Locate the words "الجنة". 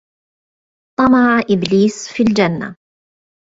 2.23-2.75